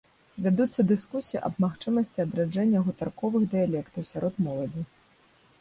Вядуцца 0.45 0.85
дыскусіі 0.91 1.41
аб 1.49 1.59
магчымасці 1.65 2.23
адраджэння 2.25 2.79
гутарковых 2.89 3.47
дыялектаў 3.55 4.09
сярод 4.15 4.33
моладзі. 4.49 4.83